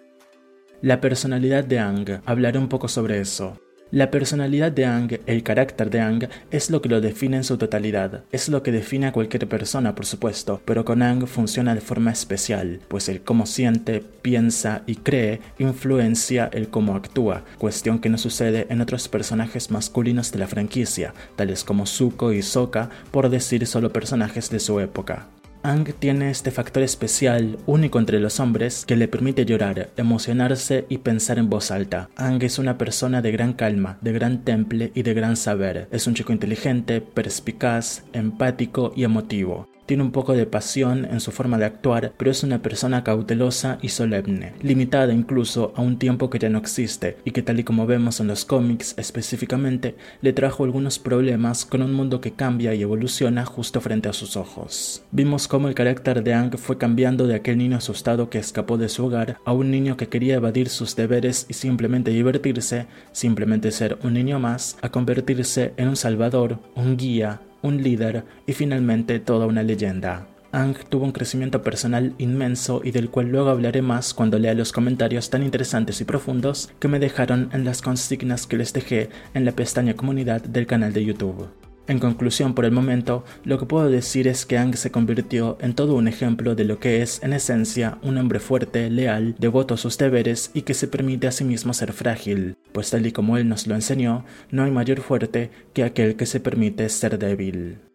La 0.82 1.00
personalidad 1.00 1.62
de 1.62 1.78
Ang, 1.78 2.20
hablaré 2.26 2.58
un 2.58 2.68
poco 2.68 2.88
sobre 2.88 3.20
eso. 3.20 3.60
La 3.90 4.10
personalidad 4.10 4.70
de 4.70 4.84
Ang, 4.84 5.18
el 5.24 5.42
carácter 5.42 5.88
de 5.88 6.00
Ang, 6.00 6.28
es 6.50 6.68
lo 6.68 6.82
que 6.82 6.90
lo 6.90 7.00
define 7.00 7.38
en 7.38 7.44
su 7.44 7.56
totalidad. 7.56 8.22
Es 8.32 8.50
lo 8.50 8.62
que 8.62 8.70
define 8.70 9.06
a 9.06 9.12
cualquier 9.12 9.48
persona, 9.48 9.94
por 9.94 10.04
supuesto, 10.04 10.60
pero 10.66 10.84
con 10.84 11.00
Ang 11.00 11.26
funciona 11.26 11.74
de 11.74 11.80
forma 11.80 12.10
especial, 12.10 12.80
pues 12.88 13.08
el 13.08 13.22
cómo 13.22 13.46
siente, 13.46 14.04
piensa 14.20 14.82
y 14.84 14.96
cree 14.96 15.40
influencia 15.58 16.50
el 16.52 16.68
cómo 16.68 16.96
actúa, 16.96 17.44
cuestión 17.56 17.98
que 17.98 18.10
no 18.10 18.18
sucede 18.18 18.66
en 18.68 18.82
otros 18.82 19.08
personajes 19.08 19.70
masculinos 19.70 20.32
de 20.32 20.40
la 20.40 20.48
franquicia, 20.48 21.14
tales 21.36 21.64
como 21.64 21.86
Zuko 21.86 22.34
y 22.34 22.42
Sokka, 22.42 22.90
por 23.10 23.30
decir 23.30 23.66
solo 23.66 23.90
personajes 23.90 24.50
de 24.50 24.60
su 24.60 24.80
época. 24.80 25.28
Ang 25.62 25.92
tiene 25.98 26.30
este 26.30 26.50
factor 26.50 26.82
especial, 26.82 27.58
único 27.66 27.98
entre 27.98 28.20
los 28.20 28.38
hombres, 28.38 28.84
que 28.86 28.96
le 28.96 29.08
permite 29.08 29.44
llorar, 29.44 29.90
emocionarse 29.96 30.86
y 30.88 30.98
pensar 30.98 31.38
en 31.38 31.50
voz 31.50 31.70
alta. 31.70 32.08
Ang 32.16 32.42
es 32.44 32.58
una 32.58 32.78
persona 32.78 33.22
de 33.22 33.32
gran 33.32 33.52
calma, 33.54 33.98
de 34.00 34.12
gran 34.12 34.44
temple 34.44 34.92
y 34.94 35.02
de 35.02 35.14
gran 35.14 35.36
saber. 35.36 35.88
Es 35.90 36.06
un 36.06 36.14
chico 36.14 36.32
inteligente, 36.32 37.00
perspicaz, 37.00 38.04
empático 38.12 38.92
y 38.94 39.02
emotivo. 39.02 39.68
Tiene 39.88 40.02
un 40.02 40.12
poco 40.12 40.34
de 40.34 40.44
pasión 40.44 41.06
en 41.06 41.18
su 41.18 41.32
forma 41.32 41.56
de 41.56 41.64
actuar, 41.64 42.12
pero 42.18 42.30
es 42.30 42.42
una 42.42 42.60
persona 42.60 43.02
cautelosa 43.04 43.78
y 43.80 43.88
solemne, 43.88 44.52
limitada 44.60 45.14
incluso 45.14 45.72
a 45.76 45.80
un 45.80 45.98
tiempo 45.98 46.28
que 46.28 46.38
ya 46.38 46.50
no 46.50 46.58
existe 46.58 47.16
y 47.24 47.30
que 47.30 47.40
tal 47.40 47.58
y 47.58 47.64
como 47.64 47.86
vemos 47.86 48.20
en 48.20 48.26
los 48.26 48.44
cómics 48.44 48.94
específicamente, 48.98 49.94
le 50.20 50.34
trajo 50.34 50.64
algunos 50.64 50.98
problemas 50.98 51.64
con 51.64 51.80
un 51.80 51.94
mundo 51.94 52.20
que 52.20 52.34
cambia 52.34 52.74
y 52.74 52.82
evoluciona 52.82 53.46
justo 53.46 53.80
frente 53.80 54.10
a 54.10 54.12
sus 54.12 54.36
ojos. 54.36 55.04
Vimos 55.10 55.48
cómo 55.48 55.68
el 55.68 55.74
carácter 55.74 56.22
de 56.22 56.34
Ang 56.34 56.58
fue 56.58 56.76
cambiando 56.76 57.26
de 57.26 57.36
aquel 57.36 57.56
niño 57.56 57.78
asustado 57.78 58.28
que 58.28 58.36
escapó 58.36 58.76
de 58.76 58.90
su 58.90 59.06
hogar 59.06 59.38
a 59.46 59.54
un 59.54 59.70
niño 59.70 59.96
que 59.96 60.08
quería 60.08 60.34
evadir 60.34 60.68
sus 60.68 60.96
deberes 60.96 61.46
y 61.48 61.54
simplemente 61.54 62.10
divertirse, 62.10 62.88
simplemente 63.12 63.70
ser 63.70 63.96
un 64.02 64.12
niño 64.12 64.38
más, 64.38 64.76
a 64.82 64.90
convertirse 64.90 65.72
en 65.78 65.88
un 65.88 65.96
salvador, 65.96 66.58
un 66.74 66.98
guía, 66.98 67.40
un 67.62 67.82
líder 67.82 68.24
y 68.46 68.52
finalmente 68.52 69.20
toda 69.20 69.46
una 69.46 69.62
leyenda. 69.62 70.26
Ang 70.50 70.76
tuvo 70.88 71.04
un 71.04 71.12
crecimiento 71.12 71.62
personal 71.62 72.14
inmenso 72.16 72.80
y 72.82 72.90
del 72.90 73.10
cual 73.10 73.28
luego 73.28 73.50
hablaré 73.50 73.82
más 73.82 74.14
cuando 74.14 74.38
lea 74.38 74.54
los 74.54 74.72
comentarios 74.72 75.28
tan 75.28 75.42
interesantes 75.42 76.00
y 76.00 76.04
profundos 76.04 76.70
que 76.78 76.88
me 76.88 76.98
dejaron 76.98 77.50
en 77.52 77.64
las 77.64 77.82
consignas 77.82 78.46
que 78.46 78.56
les 78.56 78.72
dejé 78.72 79.10
en 79.34 79.44
la 79.44 79.52
pestaña 79.52 79.94
comunidad 79.94 80.40
del 80.40 80.66
canal 80.66 80.94
de 80.94 81.04
YouTube. 81.04 81.50
En 81.88 82.00
conclusión, 82.00 82.54
por 82.54 82.66
el 82.66 82.70
momento, 82.70 83.24
lo 83.44 83.58
que 83.58 83.64
puedo 83.64 83.88
decir 83.88 84.28
es 84.28 84.44
que 84.44 84.58
Ang 84.58 84.76
se 84.76 84.90
convirtió 84.90 85.56
en 85.62 85.74
todo 85.74 85.94
un 85.94 86.06
ejemplo 86.06 86.54
de 86.54 86.64
lo 86.64 86.78
que 86.78 87.00
es, 87.00 87.22
en 87.22 87.32
esencia, 87.32 87.96
un 88.02 88.18
hombre 88.18 88.40
fuerte, 88.40 88.90
leal, 88.90 89.34
devoto 89.38 89.72
a 89.72 89.78
sus 89.78 89.96
deberes 89.96 90.50
y 90.52 90.62
que 90.62 90.74
se 90.74 90.86
permite 90.86 91.26
a 91.26 91.32
sí 91.32 91.44
mismo 91.44 91.72
ser 91.72 91.94
frágil, 91.94 92.56
pues 92.72 92.90
tal 92.90 93.06
y 93.06 93.12
como 93.12 93.38
él 93.38 93.48
nos 93.48 93.66
lo 93.66 93.74
enseñó, 93.74 94.26
no 94.50 94.64
hay 94.64 94.70
mayor 94.70 95.00
fuerte 95.00 95.50
que 95.72 95.82
aquel 95.82 96.16
que 96.16 96.26
se 96.26 96.40
permite 96.40 96.86
ser 96.90 97.18
débil. 97.18 97.87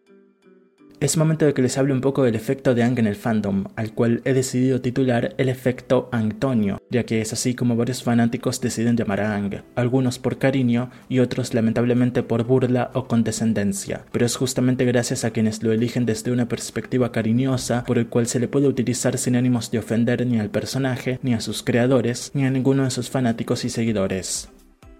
Es 1.04 1.18
momento 1.18 1.44
de 1.44 1.52
que 1.52 1.60
les 1.60 1.76
hable 1.76 1.92
un 1.92 2.00
poco 2.00 2.22
del 2.22 2.34
efecto 2.34 2.74
de 2.74 2.82
Ang 2.82 2.98
en 2.98 3.06
el 3.06 3.14
fandom, 3.14 3.64
al 3.76 3.92
cual 3.92 4.22
he 4.24 4.32
decidido 4.32 4.80
titular 4.80 5.34
el 5.36 5.50
efecto 5.50 6.08
Antonio, 6.12 6.80
ya 6.88 7.04
que 7.04 7.20
es 7.20 7.34
así 7.34 7.54
como 7.54 7.76
varios 7.76 8.02
fanáticos 8.02 8.58
deciden 8.62 8.96
llamar 8.96 9.20
a 9.20 9.36
Ang, 9.36 9.64
algunos 9.74 10.18
por 10.18 10.38
cariño 10.38 10.90
y 11.10 11.18
otros 11.18 11.52
lamentablemente 11.52 12.22
por 12.22 12.44
burla 12.44 12.90
o 12.94 13.06
condescendencia, 13.06 14.06
pero 14.12 14.24
es 14.24 14.34
justamente 14.36 14.86
gracias 14.86 15.26
a 15.26 15.30
quienes 15.30 15.62
lo 15.62 15.72
eligen 15.72 16.06
desde 16.06 16.32
una 16.32 16.48
perspectiva 16.48 17.12
cariñosa 17.12 17.84
por 17.84 17.98
el 17.98 18.06
cual 18.06 18.26
se 18.26 18.40
le 18.40 18.48
puede 18.48 18.66
utilizar 18.66 19.18
sin 19.18 19.36
ánimos 19.36 19.70
de 19.70 19.80
ofender 19.80 20.26
ni 20.26 20.40
al 20.40 20.48
personaje, 20.48 21.18
ni 21.20 21.34
a 21.34 21.42
sus 21.42 21.62
creadores, 21.62 22.30
ni 22.32 22.46
a 22.46 22.50
ninguno 22.50 22.84
de 22.84 22.90
sus 22.90 23.10
fanáticos 23.10 23.66
y 23.66 23.68
seguidores. 23.68 24.48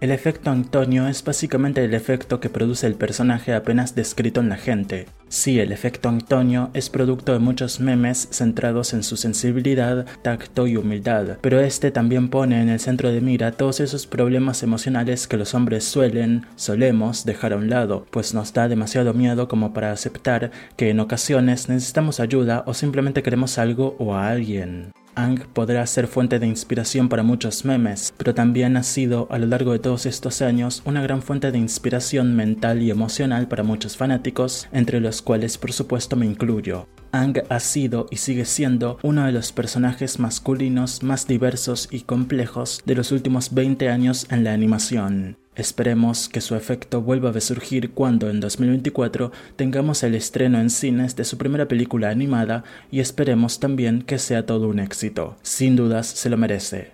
El 0.01 0.11
efecto 0.11 0.51
Antonio 0.51 1.07
es 1.07 1.23
básicamente 1.23 1.83
el 1.83 1.93
efecto 1.93 2.41
que 2.41 2.49
produce 2.49 2.85
el 2.85 2.95
personaje 2.95 3.53
apenas 3.53 3.95
descrito 3.95 4.41
en 4.41 4.49
la 4.49 4.57
gente. 4.57 5.05
Sí, 5.29 5.57
el 5.61 5.71
efecto 5.71 6.09
Antonio 6.09 6.69
es 6.73 6.89
producto 6.89 7.31
de 7.31 7.39
muchos 7.39 7.79
memes 7.79 8.27
centrados 8.29 8.93
en 8.93 9.03
su 9.03 9.15
sensibilidad, 9.15 10.05
tacto 10.21 10.67
y 10.67 10.75
humildad, 10.75 11.37
pero 11.39 11.61
este 11.61 11.91
también 11.91 12.29
pone 12.29 12.61
en 12.61 12.67
el 12.67 12.81
centro 12.81 13.09
de 13.09 13.21
mira 13.21 13.53
todos 13.53 13.79
esos 13.79 14.05
problemas 14.05 14.63
emocionales 14.63 15.27
que 15.27 15.37
los 15.37 15.53
hombres 15.53 15.85
suelen, 15.85 16.45
solemos 16.57 17.23
dejar 17.23 17.53
a 17.53 17.57
un 17.57 17.69
lado, 17.69 18.05
pues 18.11 18.33
nos 18.33 18.53
da 18.53 18.67
demasiado 18.67 19.13
miedo 19.13 19.47
como 19.47 19.73
para 19.73 19.93
aceptar 19.93 20.51
que 20.75 20.89
en 20.89 20.99
ocasiones 20.99 21.69
necesitamos 21.69 22.19
ayuda 22.19 22.63
o 22.67 22.73
simplemente 22.73 23.23
queremos 23.23 23.57
algo 23.57 23.95
o 23.97 24.13
a 24.13 24.27
alguien. 24.27 24.91
Ang 25.15 25.39
podrá 25.53 25.85
ser 25.87 26.07
fuente 26.07 26.39
de 26.39 26.47
inspiración 26.47 27.07
para 27.07 27.23
muchos 27.23 27.63
memes, 27.63 28.13
pero 28.17 28.33
también 28.33 28.75
ha 28.75 28.83
sido 28.83 29.27
a 29.31 29.39
lo 29.39 29.47
largo 29.47 29.71
de 29.71 29.79
todos 29.79 30.05
estos 30.05 30.41
años 30.41 30.81
una 30.85 31.01
gran 31.01 31.21
fuente 31.21 31.51
de 31.51 31.57
inspiración 31.57 32.35
mental 32.35 32.83
y 32.83 32.91
emocional 32.91 33.47
para 33.47 33.63
muchos 33.63 33.95
fanáticos, 33.95 34.67
entre 34.73 34.99
los 34.99 35.21
cuales 35.21 35.57
por 35.57 35.71
supuesto 35.71 36.17
me 36.17 36.25
incluyo. 36.25 36.87
Ang 37.13 37.43
ha 37.47 37.59
sido 37.61 38.07
y 38.11 38.17
sigue 38.17 38.43
siendo 38.43 38.97
uno 39.03 39.25
de 39.25 39.31
los 39.31 39.53
personajes 39.53 40.19
masculinos 40.19 41.01
más 41.01 41.27
diversos 41.27 41.87
y 41.89 42.01
complejos 42.01 42.81
de 42.85 42.95
los 42.95 43.13
últimos 43.13 43.53
20 43.53 43.87
años 43.87 44.27
en 44.29 44.43
la 44.43 44.53
animación. 44.53 45.37
Esperemos 45.55 46.27
que 46.27 46.41
su 46.41 46.55
efecto 46.55 47.01
vuelva 47.01 47.29
a 47.29 47.33
resurgir 47.33 47.91
cuando 47.91 48.29
en 48.29 48.39
2024 48.39 49.31
tengamos 49.55 50.03
el 50.03 50.15
estreno 50.15 50.59
en 50.59 50.69
cines 50.69 51.15
de 51.15 51.23
su 51.23 51.37
primera 51.37 51.67
película 51.67 52.09
animada 52.09 52.63
y 52.91 52.99
esperemos 52.99 53.59
también 53.59 54.01
que 54.01 54.19
sea 54.19 54.45
todo 54.45 54.67
un 54.67 54.79
éxito. 54.79 55.37
Sin 55.41 55.75
dudas 55.75 56.07
se 56.07 56.29
lo 56.29 56.37
merece. 56.37 56.93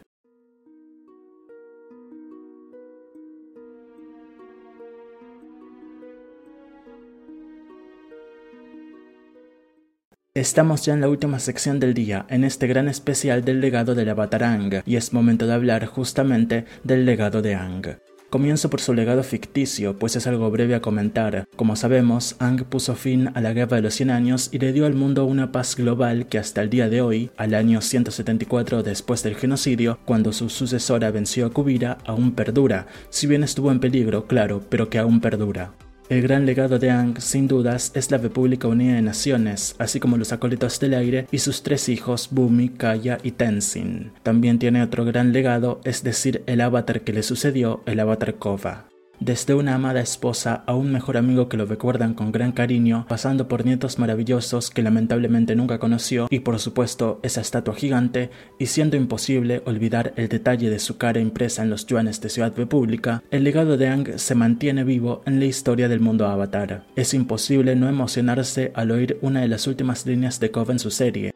Estamos 10.34 10.86
ya 10.86 10.94
en 10.94 11.02
la 11.02 11.10
última 11.10 11.40
sección 11.40 11.82
del 11.82 11.94
día, 11.94 12.26
en 12.30 12.46
este 12.46 12.66
gran 12.66 12.88
especial 12.88 13.44
del 13.44 13.60
legado 13.60 13.96
del 13.96 14.08
avatar 14.08 14.46
Ang, 14.46 14.82
y 14.86 14.96
es 14.96 15.12
momento 15.12 15.46
de 15.46 15.54
hablar 15.54 15.86
justamente 15.88 16.64
del 16.86 17.06
legado 17.06 17.42
de 17.42 17.56
Ang. 17.56 17.98
Comienzo 18.32 18.70
por 18.70 18.80
su 18.80 18.94
legado 18.94 19.24
ficticio, 19.24 20.00
pues 20.00 20.16
es 20.16 20.26
algo 20.26 20.50
breve 20.50 20.74
a 20.74 20.82
comentar. 20.82 21.50
Como 21.58 21.76
sabemos, 21.76 22.38
Ang 22.40 22.64
puso 22.64 22.96
fin 22.96 23.30
a 23.34 23.42
la 23.42 23.52
Guerra 23.52 23.76
de 23.76 23.82
los 23.82 23.94
100 23.96 24.10
años 24.10 24.48
y 24.54 24.60
le 24.60 24.72
dio 24.72 24.86
al 24.86 24.94
mundo 24.94 25.26
una 25.26 25.52
paz 25.52 25.76
global 25.76 26.28
que 26.28 26.38
hasta 26.40 26.62
el 26.62 26.70
día 26.70 26.88
de 26.88 27.02
hoy, 27.02 27.30
al 27.36 27.54
año 27.54 27.82
174 27.82 28.84
después 28.84 29.22
del 29.24 29.36
genocidio, 29.36 30.00
cuando 30.06 30.32
su 30.32 30.48
sucesora 30.48 31.12
venció 31.12 31.46
a 31.46 31.50
Kubira, 31.50 31.98
aún 32.06 32.32
perdura, 32.32 32.88
si 33.10 33.28
bien 33.28 33.44
estuvo 33.44 33.70
en 33.70 33.82
peligro, 33.82 34.26
claro, 34.28 34.62
pero 34.70 34.90
que 34.90 35.00
aún 35.00 35.20
perdura. 35.20 35.74
El 36.12 36.22
gran 36.22 36.46
legado 36.46 36.78
de 36.78 36.90
Ang, 36.90 37.22
sin 37.22 37.48
dudas, 37.48 37.94
es 37.96 38.12
la 38.12 38.18
República 38.18 38.68
Unida 38.68 38.96
de 38.96 39.02
Naciones, 39.02 39.76
así 39.80 40.02
como 40.02 40.18
los 40.18 40.34
acólitos 40.34 40.78
del 40.82 40.94
aire 40.94 41.26
y 41.32 41.38
sus 41.38 41.64
tres 41.64 41.88
hijos, 41.88 42.28
Bumi, 42.32 42.68
Kaya 42.68 43.18
y 43.24 43.32
Tenzin. 43.32 44.12
También 44.22 44.60
tiene 44.60 44.84
otro 44.84 45.06
gran 45.06 45.32
legado, 45.32 45.80
es 45.86 46.04
decir, 46.04 46.44
el 46.48 46.60
avatar 46.60 47.04
que 47.04 47.14
le 47.14 47.24
sucedió, 47.24 47.82
el 47.86 48.02
avatar 48.02 48.36
Kova 48.36 48.91
desde 49.22 49.54
una 49.54 49.76
amada 49.76 50.02
esposa 50.02 50.64
a 50.66 50.74
un 50.74 50.92
mejor 50.92 51.16
amigo 51.16 51.48
que 51.48 51.56
lo 51.56 51.66
recuerdan 51.66 52.16
con 52.16 52.32
gran 52.32 52.52
cariño, 52.52 53.06
pasando 53.08 53.48
por 53.48 53.66
nietos 53.66 54.00
maravillosos 54.00 54.72
que 54.72 54.82
lamentablemente 54.82 55.56
nunca 55.56 55.80
conoció 55.80 56.28
y 56.30 56.40
por 56.40 56.60
supuesto 56.60 57.20
esa 57.24 57.40
estatua 57.40 57.76
gigante, 57.76 58.32
y 58.60 58.66
siendo 58.66 58.98
imposible 58.98 59.62
olvidar 59.66 60.14
el 60.18 60.28
detalle 60.28 60.70
de 60.70 60.80
su 60.80 60.98
cara 60.98 61.20
impresa 61.20 61.62
en 61.62 61.70
los 61.70 61.86
yuanes 61.86 62.20
de 62.20 62.30
Ciudad 62.30 62.54
República, 62.58 63.24
el 63.32 63.44
legado 63.44 63.78
de 63.78 63.88
Ang 63.88 64.18
se 64.18 64.36
mantiene 64.36 64.84
vivo 64.84 65.22
en 65.26 65.40
la 65.40 65.46
historia 65.46 65.88
del 65.88 66.00
mundo 66.00 66.28
Avatar. 66.28 66.84
Es 66.96 67.14
imposible 67.14 67.76
no 67.76 67.88
emocionarse 67.88 68.72
al 68.74 68.90
oír 68.90 69.20
una 69.22 69.42
de 69.42 69.48
las 69.48 69.68
últimas 69.68 70.06
líneas 70.06 70.40
de 70.40 70.50
Kov 70.52 70.72
en 70.72 70.80
su 70.80 70.90
serie, 70.90 71.32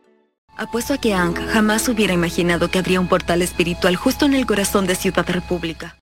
Apuesto 0.58 0.94
a 0.94 0.98
que 0.98 1.14
Ang 1.14 1.36
jamás 1.36 1.90
hubiera 1.90 2.14
imaginado 2.14 2.70
que 2.70 2.80
habría 2.80 3.02
un 3.02 3.10
portal 3.10 3.42
espiritual 3.42 3.98
justo 3.98 4.26
en 4.26 4.34
el 4.34 4.46
corazón 4.46 4.88
de 4.88 4.96
Ciudad 4.96 5.26
República. 5.28 5.98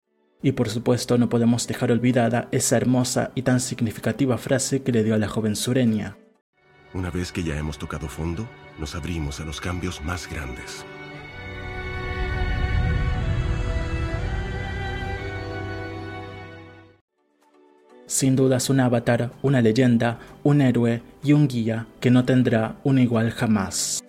Y 0.43 0.53
por 0.53 0.71
supuesto 0.71 1.19
no 1.19 1.29
podemos 1.29 1.67
dejar 1.67 1.93
olvidada 1.93 2.49
esa 2.51 2.77
hermosa 2.77 3.31
y 3.35 3.43
tan 3.43 3.61
significativa 3.61 4.39
frase 4.39 4.83
que 4.83 4.93
le 4.93 5.05
dio 5.05 5.15
a 5.15 5.19
la 5.19 5.29
joven 5.29 5.55
sureña. 5.55 6.17
Una 6.95 7.11
vez 7.11 7.31
que 7.31 7.43
ya 7.43 7.57
hemos 7.57 7.79
tocado 7.79 8.09
fondo, 8.09 8.49
nos 8.79 8.95
abrimos 8.95 9.39
a 9.41 9.45
los 9.45 9.61
cambios 9.61 10.03
más 10.03 10.29
grandes. 10.29 10.85
Sin 18.07 18.35
dudas 18.35 18.69
un 18.71 18.81
avatar, 18.81 19.31
una 19.41 19.63
leyenda, 19.63 20.19
un 20.43 20.63
héroe 20.63 21.01
y 21.23 21.33
un 21.33 21.47
guía 21.47 21.87
que 22.01 22.11
no 22.11 22.25
tendrá 22.25 22.81
un 22.83 22.99
igual 22.99 23.31
jamás. 23.31 24.03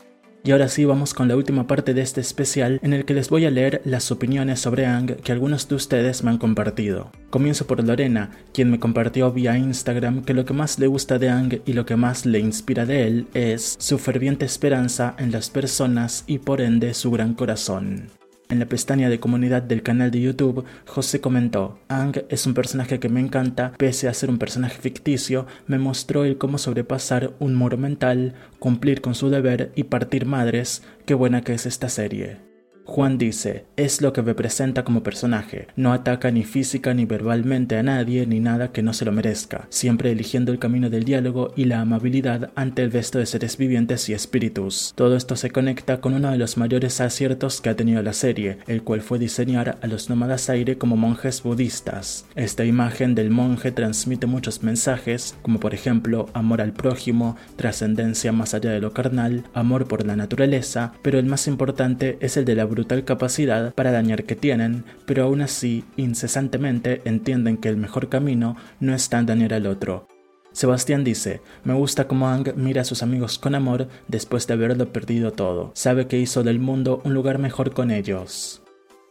Y 0.44 0.52
ahora 0.52 0.70
sí 0.70 0.86
vamos 0.86 1.14
con 1.14 1.28
la 1.28 1.36
última 1.36 1.68
parte 1.68 1.94
de 1.94 2.02
este 2.02 2.20
especial 2.20 2.80
en 2.82 2.94
el 2.94 3.06
que 3.06 3.14
les 3.14 3.30
voy 3.30 3.46
a 3.46 3.52
leer 3.52 3.82
las 3.86 4.12
opiniones 4.12 4.60
sobre 4.60 4.88
Ang 4.88 5.18
que 5.18 5.32
algunos 5.32 5.68
de 5.68 5.76
ustedes 5.76 6.24
me 6.24 6.32
han 6.32 6.40
compartido. 6.40 7.12
Comienzo 7.30 7.68
por 7.68 7.84
Lorena, 7.84 8.32
quien 8.52 8.72
me 8.72 8.80
compartió 8.80 9.32
vía 9.32 9.58
Instagram 9.58 10.24
que 10.24 10.34
lo 10.34 10.46
que 10.46 10.54
más 10.54 10.80
le 10.80 10.88
gusta 10.88 11.20
de 11.20 11.30
Ang 11.30 11.62
y 11.66 11.74
lo 11.74 11.86
que 11.86 11.96
más 11.96 12.26
le 12.26 12.40
inspira 12.40 12.88
de 12.88 13.08
él 13.08 13.28
es 13.36 13.76
su 13.80 14.00
ferviente 14.00 14.46
esperanza 14.46 15.16
en 15.20 15.32
las 15.32 15.52
personas 15.52 16.24
y 16.26 16.40
por 16.40 16.62
ende 16.62 16.96
su 16.96 17.12
gran 17.12 17.36
corazón. 17.36 18.21
En 18.52 18.60
la 18.60 18.66
pestaña 18.66 19.10
de 19.10 19.22
comunidad 19.22 19.62
del 19.62 19.82
canal 19.82 20.12
de 20.12 20.20
YouTube, 20.20 20.66
José 20.86 21.22
comentó, 21.22 21.80
Ang 21.88 22.26
es 22.28 22.46
un 22.46 22.54
personaje 22.54 23.00
que 23.00 23.08
me 23.08 23.22
encanta, 23.22 23.72
pese 23.78 24.10
a 24.10 24.14
ser 24.14 24.30
un 24.30 24.40
personaje 24.40 24.78
ficticio, 24.78 25.48
me 25.68 25.80
mostró 25.80 26.26
el 26.26 26.38
cómo 26.38 26.58
sobrepasar 26.58 27.32
un 27.40 27.56
muro 27.56 27.78
mental, 27.78 28.34
cumplir 28.60 29.00
con 29.00 29.16
su 29.16 29.30
deber 29.30 29.72
y 29.76 29.86
partir 29.86 30.26
madres, 30.26 30.84
qué 31.06 31.14
buena 31.14 31.44
que 31.44 31.54
es 31.54 31.66
esta 31.66 31.88
serie. 31.88 32.51
Juan 32.92 33.18
dice, 33.18 33.64
es 33.78 34.02
lo 34.02 34.12
que 34.12 34.22
representa 34.22 34.84
como 34.84 35.02
personaje, 35.02 35.68
no 35.78 35.94
ataca 35.94 36.30
ni 36.30 36.44
física 36.44 36.94
ni 36.94 37.06
verbalmente 37.06 37.78
a 37.78 37.84
nadie 37.84 38.28
ni 38.28 38.42
nada 38.42 38.74
que 38.74 38.84
no 38.84 38.92
se 38.92 39.06
lo 39.06 39.14
merezca, 39.14 39.66
siempre 39.70 40.12
eligiendo 40.12 40.52
el 40.52 40.60
camino 40.60 40.90
del 40.90 41.06
diálogo 41.06 41.54
y 41.56 41.64
la 41.64 41.80
amabilidad 41.80 42.52
ante 42.54 42.84
el 42.84 42.92
resto 42.92 43.18
de 43.18 43.28
seres 43.28 43.56
vivientes 43.56 44.10
y 44.10 44.14
espíritus. 44.14 44.92
Todo 44.94 45.16
esto 45.16 45.38
se 45.38 45.52
conecta 45.52 46.02
con 46.02 46.16
uno 46.16 46.32
de 46.32 46.38
los 46.38 46.58
mayores 46.58 47.00
aciertos 47.00 47.62
que 47.62 47.70
ha 47.70 47.78
tenido 47.78 48.04
la 48.04 48.12
serie, 48.12 48.58
el 48.68 48.84
cual 48.84 49.00
fue 49.00 49.20
diseñar 49.20 49.78
a 49.82 49.88
los 49.88 50.10
nómadas 50.10 50.50
aire 50.50 50.78
como 50.78 50.98
monjes 50.98 51.44
budistas. 51.44 52.26
Esta 52.36 52.66
imagen 52.66 53.16
del 53.16 53.30
monje 53.30 53.72
transmite 53.72 54.28
muchos 54.28 54.64
mensajes, 54.64 55.38
como 55.44 55.62
por 55.62 55.74
ejemplo 55.74 56.26
amor 56.34 56.60
al 56.60 56.74
prójimo, 56.74 57.38
trascendencia 57.56 58.34
más 58.34 58.54
allá 58.54 58.72
de 58.72 58.82
lo 58.82 58.92
carnal, 58.92 59.46
amor 59.54 59.88
por 59.88 60.06
la 60.06 60.18
naturaleza, 60.18 60.92
pero 61.02 61.20
el 61.20 61.26
más 61.26 61.48
importante 61.48 62.18
es 62.20 62.36
el 62.36 62.44
de 62.44 62.56
la 62.56 62.66
brutal 62.82 63.06
capacidad 63.06 63.76
para 63.76 63.92
dañar 63.92 64.24
que 64.24 64.36
tienen, 64.36 64.86
pero 65.06 65.24
aún 65.24 65.42
así 65.42 65.84
incesantemente 65.98 67.02
entienden 67.06 67.58
que 67.58 67.70
el 67.70 67.78
mejor 67.78 68.10
camino 68.10 68.56
no 68.80 68.96
está 68.96 69.20
en 69.20 69.28
dañar 69.28 69.54
al 69.54 69.68
otro. 69.68 70.08
Sebastián 70.52 71.04
dice, 71.04 71.42
me 71.64 71.76
gusta 71.76 72.08
cómo 72.08 72.28
Ang 72.28 72.54
mira 72.56 72.82
a 72.82 72.86
sus 72.86 73.04
amigos 73.04 73.38
con 73.38 73.54
amor 73.54 73.88
después 74.08 74.48
de 74.48 74.56
haberlo 74.56 74.92
perdido 74.92 75.32
todo. 75.32 75.72
Sabe 75.76 76.08
que 76.08 76.20
hizo 76.20 76.44
del 76.44 76.60
mundo 76.60 77.02
un 77.06 77.14
lugar 77.14 77.38
mejor 77.38 77.72
con 77.74 77.92
ellos. 77.92 78.64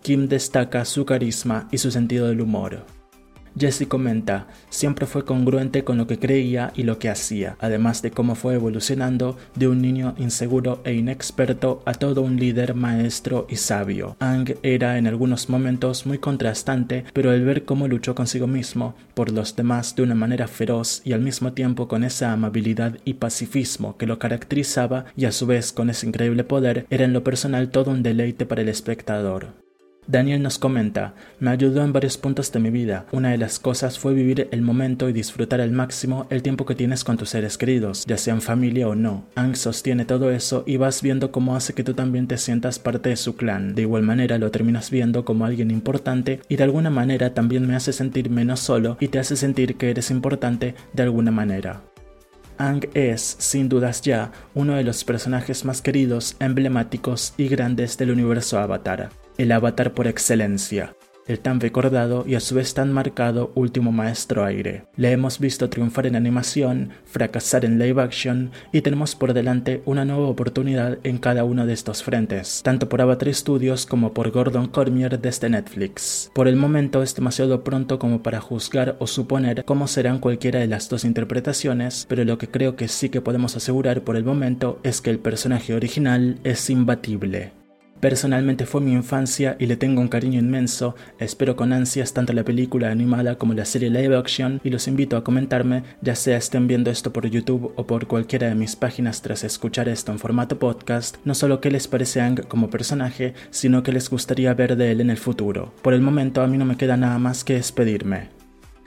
Kim 0.03 0.29
destaca 0.29 0.85
su 0.85 1.07
carisma 1.07 1.69
y 1.71 1.79
su 1.79 1.93
sentido 1.93 2.27
del 2.27 2.41
humor. 2.41 2.85
Jesse 3.59 3.87
comenta, 3.87 4.47
siempre 4.69 5.07
fue 5.07 5.25
congruente 5.25 5.85
con 5.85 5.99
lo 5.99 6.07
que 6.07 6.19
creía 6.19 6.73
y 6.75 6.85
lo 6.85 6.99
que 6.99 7.09
hacía, 7.09 7.57
además 7.61 8.03
de 8.03 8.11
cómo 8.11 8.35
fue 8.35 8.55
evolucionando 8.55 9.37
de 9.55 9.69
un 9.69 9.83
niño 9.83 10.15
inseguro 10.19 10.81
e 10.85 10.95
inexperto 10.95 11.83
a 11.85 11.95
todo 11.95 12.23
un 12.23 12.37
líder 12.37 12.75
maestro 12.75 13.47
y 13.49 13.57
sabio. 13.57 14.17
Ang 14.21 14.55
era 14.63 14.99
en 14.99 15.07
algunos 15.07 15.49
momentos 15.49 16.07
muy 16.07 16.19
contrastante, 16.19 17.05
pero 17.13 17.33
el 17.33 17.45
ver 17.45 17.65
cómo 17.65 17.89
luchó 17.89 18.15
consigo 18.15 18.47
mismo, 18.47 18.95
por 19.15 19.33
los 19.33 19.57
demás 19.57 19.95
de 19.97 20.03
una 20.03 20.15
manera 20.15 20.49
feroz 20.49 21.03
y 21.05 21.13
al 21.13 21.21
mismo 21.21 21.53
tiempo 21.53 21.89
con 21.89 22.05
esa 22.05 22.33
amabilidad 22.33 22.99
y 23.05 23.15
pacifismo 23.15 23.97
que 23.97 24.07
lo 24.07 24.19
caracterizaba 24.19 25.07
y 25.17 25.25
a 25.25 25.33
su 25.33 25.47
vez 25.47 25.73
con 25.73 25.91
ese 25.91 26.07
increíble 26.07 26.45
poder, 26.45 26.87
era 26.91 27.05
en 27.05 27.13
lo 27.13 27.25
personal 27.25 27.71
todo 27.71 27.91
un 27.91 28.03
deleite 28.03 28.47
para 28.47 28.63
el 28.63 28.69
espectador. 28.69 29.70
Daniel 30.07 30.43
nos 30.43 30.59
comenta, 30.59 31.15
me 31.39 31.51
ayudó 31.51 31.85
en 31.85 31.93
varios 31.93 32.17
puntos 32.17 32.51
de 32.51 32.59
mi 32.59 32.71
vida. 32.71 33.07
Una 33.13 33.31
de 33.31 33.39
las 33.39 33.59
cosas 33.59 33.99
fue 33.99 34.15
vivir 34.15 34.49
el 34.51 34.63
momento 34.63 35.09
y 35.09 35.13
disfrutar 35.13 35.61
al 35.61 35.73
máximo 35.73 36.27
el 36.31 36.43
tiempo 36.43 36.65
que 36.67 36.75
tienes 36.75 37.05
con 37.05 37.17
tus 37.17 37.31
seres 37.31 37.59
queridos, 37.59 38.07
ya 38.07 38.17
sean 38.17 38.41
familia 38.41 38.89
o 38.89 38.95
no. 38.95 39.27
Ang 39.37 39.55
sostiene 39.55 40.05
todo 40.05 40.31
eso 40.31 40.65
y 40.67 40.79
vas 40.79 41.03
viendo 41.03 41.31
cómo 41.31 41.55
hace 41.55 41.75
que 41.75 41.85
tú 41.85 41.95
también 41.95 42.27
te 42.27 42.39
sientas 42.39 42.79
parte 42.79 43.11
de 43.11 43.17
su 43.17 43.37
clan. 43.37 43.75
De 43.75 43.83
igual 43.83 44.03
manera 44.03 44.39
lo 44.39 44.51
terminas 44.51 44.91
viendo 44.91 45.25
como 45.25 45.45
alguien 45.45 45.71
importante 45.71 46.41
y 46.49 46.57
de 46.57 46.65
alguna 46.65 46.91
manera 46.91 47.35
también 47.35 47.67
me 47.67 47.77
hace 47.77 47.93
sentir 47.93 48.31
menos 48.31 48.61
solo 48.61 48.97
y 49.01 49.09
te 49.09 49.19
hace 49.19 49.37
sentir 49.37 49.77
que 49.77 49.91
eres 49.91 50.11
importante 50.11 50.75
de 50.93 51.03
alguna 51.03 51.31
manera. 51.31 51.83
Ang 52.59 52.89
es, 52.95 53.37
sin 53.39 53.69
dudas 53.69 54.03
ya, 54.03 54.33
uno 54.55 54.75
de 54.75 54.85
los 54.85 55.05
personajes 55.05 55.65
más 55.65 55.81
queridos, 55.81 56.37
emblemáticos 56.41 57.33
y 57.39 57.49
grandes 57.49 57.97
del 57.97 58.11
universo 58.11 58.59
Avatar 58.59 59.11
el 59.41 59.53
avatar 59.53 59.95
por 59.95 60.07
excelencia, 60.07 60.95
el 61.27 61.41
tan 61.41 61.61
recordado 61.61 62.25
y 62.27 62.35
a 62.35 62.41
su 62.41 62.55
vez 62.55 62.75
tan 62.75 62.93
marcado 62.93 63.53
último 63.55 63.91
maestro 63.91 64.45
aire. 64.45 64.85
Le 64.97 65.13
hemos 65.13 65.39
visto 65.39 65.71
triunfar 65.71 66.07
en 66.07 66.17
animación, 66.17 66.91
fracasar 67.07 67.65
en 67.65 67.79
live 67.79 68.03
action 68.03 68.51
y 68.71 68.83
tenemos 68.83 69.15
por 69.15 69.33
delante 69.33 69.81
una 69.87 70.05
nueva 70.05 70.29
oportunidad 70.29 70.99
en 71.05 71.17
cada 71.17 71.45
uno 71.45 71.65
de 71.65 71.73
estos 71.73 72.03
frentes, 72.03 72.61
tanto 72.63 72.91
por 72.91 73.01
Avatar 73.01 73.33
Studios 73.33 73.87
como 73.87 74.13
por 74.13 74.31
Gordon 74.31 74.69
Cormier 74.69 75.19
desde 75.19 75.49
Netflix. 75.49 76.31
Por 76.35 76.47
el 76.47 76.57
momento 76.57 77.03
es 77.03 77.15
demasiado 77.15 77.65
pronto 77.65 77.99
como 77.99 78.23
para 78.23 78.43
juzgar 78.43 78.97
o 78.99 79.07
suponer 79.07 79.65
cómo 79.65 79.89
serán 79.89 80.19
cualquiera 80.19 80.61
de 80.61 80.67
las 80.67 80.91
dos 80.91 81.07
interpretaciones, 81.07 82.05
pero 82.11 82.25
lo 82.25 82.37
que 82.37 82.51
creo 82.51 82.77
que 82.77 82.89
sí 82.89 83.09
que 83.09 83.23
podemos 83.23 83.57
asegurar 83.57 84.03
por 84.03 84.17
el 84.17 84.25
momento 84.25 84.81
es 84.83 85.01
que 85.01 85.09
el 85.09 85.19
personaje 85.19 85.73
original 85.73 86.41
es 86.45 86.69
imbatible. 86.69 87.60
Personalmente 88.01 88.65
fue 88.65 88.81
mi 88.81 88.93
infancia 88.93 89.57
y 89.59 89.67
le 89.67 89.77
tengo 89.77 90.01
un 90.01 90.09
cariño 90.09 90.39
inmenso, 90.39 90.97
espero 91.19 91.55
con 91.55 91.75
ansias 91.75 92.15
tanto 92.15 92.33
la 92.33 92.45
película 92.45 92.91
animada 92.91 93.37
como 93.37 93.53
la 93.53 93.67
serie 93.67 93.91
live 93.91 94.17
action 94.17 94.59
y 94.65 94.71
los 94.71 94.89
invito 94.89 95.19
a 95.19 95.25
comentarme, 95.25 95.83
ya 96.01 96.15
sea 96.15 96.39
estén 96.39 96.67
viendo 96.67 96.91
esto 96.91 97.13
por 97.13 97.29
YouTube 97.29 97.75
o 97.77 97.87
por 97.87 98.07
cualquiera 98.07 98.49
de 98.49 98.55
mis 98.55 98.75
páginas 98.75 99.21
tras 99.21 99.45
escuchar 99.45 99.87
esto 99.91 100.13
en 100.13 100.19
formato 100.19 100.59
podcast, 100.59 101.19
no 101.27 101.35
solo 101.35 101.61
qué 101.61 101.71
les 101.71 101.89
parece 101.89 102.23
Ang 102.23 102.49
como 102.49 102.71
personaje, 102.71 103.35
sino 103.51 103.83
qué 103.83 103.93
les 103.93 104.09
gustaría 104.09 104.55
ver 104.55 104.77
de 104.77 104.93
él 104.93 105.03
en 105.03 105.11
el 105.11 105.19
futuro. 105.19 105.75
Por 105.83 105.93
el 105.93 106.01
momento 106.01 106.41
a 106.41 106.47
mí 106.47 106.57
no 106.57 106.65
me 106.65 106.79
queda 106.79 106.97
nada 106.97 107.19
más 107.19 107.45
que 107.45 107.55
despedirme. 107.55 108.29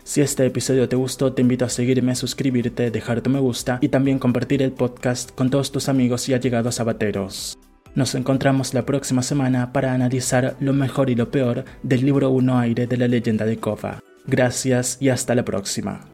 Si 0.03 0.22
este 0.22 0.43
episodio 0.43 0.89
te 0.89 0.96
gustó, 0.96 1.34
te 1.34 1.43
invito 1.43 1.65
a 1.65 1.70
seguirme, 1.70 2.15
suscribirte, 2.15 2.89
dejar 2.89 3.22
tu 3.22 3.29
me 3.29 3.39
gusta 3.39 3.77
y 3.79 3.89
también 3.89 4.17
compartir 4.17 4.63
el 4.63 4.72
podcast 4.72 5.32
con 5.36 5.51
todos 5.51 5.72
tus 5.72 5.88
amigos 5.88 6.27
y 6.29 6.34
allegados 6.34 6.79
abateros. 6.79 7.60
Nos 7.96 8.16
encontramos 8.16 8.74
la 8.74 8.86
próxima 8.86 9.22
semana 9.22 9.72
para 9.72 9.94
analizar 9.94 10.56
lo 10.60 10.74
mejor 10.74 11.10
y 11.10 11.16
lo 11.16 11.30
peor 11.30 11.66
del 11.84 12.06
libro 12.06 12.30
1 12.32 12.60
aire 12.60 12.88
de 12.88 12.98
la 12.98 13.08
leyenda 13.08 13.46
de 13.46 13.58
Kova. 13.58 14.00
Gracias 14.26 14.98
y 15.00 15.10
hasta 15.10 15.36
la 15.36 15.46
próxima. 15.46 16.12